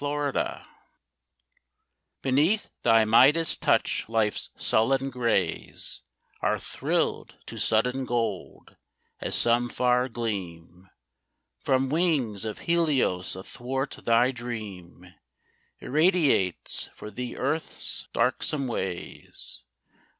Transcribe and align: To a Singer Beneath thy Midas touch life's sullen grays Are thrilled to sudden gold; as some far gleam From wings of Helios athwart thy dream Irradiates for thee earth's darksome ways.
To 0.01 0.07
a 0.07 0.17
Singer 0.33 0.65
Beneath 2.23 2.69
thy 2.81 3.05
Midas 3.05 3.55
touch 3.55 4.09
life's 4.09 4.49
sullen 4.55 5.11
grays 5.11 6.01
Are 6.41 6.57
thrilled 6.57 7.35
to 7.45 7.59
sudden 7.59 8.05
gold; 8.05 8.77
as 9.19 9.35
some 9.35 9.69
far 9.69 10.09
gleam 10.09 10.89
From 11.59 11.89
wings 11.91 12.45
of 12.45 12.57
Helios 12.61 13.35
athwart 13.35 13.91
thy 14.03 14.31
dream 14.31 15.05
Irradiates 15.77 16.89
for 16.95 17.11
thee 17.11 17.37
earth's 17.37 18.07
darksome 18.11 18.65
ways. 18.65 19.63